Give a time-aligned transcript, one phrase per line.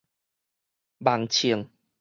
[0.97, 1.69] 網衝